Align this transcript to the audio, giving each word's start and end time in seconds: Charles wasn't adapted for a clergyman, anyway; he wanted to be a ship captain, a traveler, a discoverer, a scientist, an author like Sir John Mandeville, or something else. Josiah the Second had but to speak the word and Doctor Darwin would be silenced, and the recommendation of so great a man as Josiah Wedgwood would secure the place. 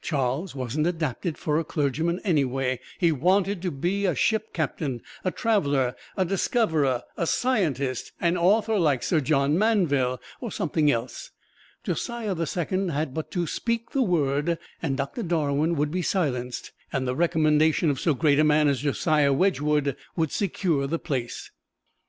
Charles 0.00 0.54
wasn't 0.54 0.86
adapted 0.86 1.36
for 1.36 1.58
a 1.58 1.64
clergyman, 1.64 2.20
anyway; 2.22 2.78
he 3.00 3.10
wanted 3.10 3.60
to 3.62 3.72
be 3.72 4.06
a 4.06 4.14
ship 4.14 4.52
captain, 4.52 5.02
a 5.24 5.32
traveler, 5.32 5.96
a 6.16 6.24
discoverer, 6.24 7.02
a 7.16 7.26
scientist, 7.26 8.12
an 8.20 8.36
author 8.36 8.78
like 8.78 9.02
Sir 9.02 9.18
John 9.20 9.58
Mandeville, 9.58 10.20
or 10.40 10.52
something 10.52 10.92
else. 10.92 11.32
Josiah 11.82 12.36
the 12.36 12.46
Second 12.46 12.90
had 12.90 13.12
but 13.12 13.32
to 13.32 13.48
speak 13.48 13.90
the 13.90 14.02
word 14.02 14.60
and 14.80 14.96
Doctor 14.96 15.24
Darwin 15.24 15.74
would 15.74 15.90
be 15.90 16.02
silenced, 16.02 16.70
and 16.92 17.04
the 17.08 17.16
recommendation 17.16 17.90
of 17.90 17.98
so 17.98 18.14
great 18.14 18.38
a 18.38 18.44
man 18.44 18.68
as 18.68 18.82
Josiah 18.82 19.32
Wedgwood 19.32 19.96
would 20.14 20.30
secure 20.30 20.86
the 20.86 21.00
place. 21.00 21.50